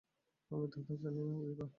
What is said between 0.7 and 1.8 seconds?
ধাঁধা জানি না দিপা।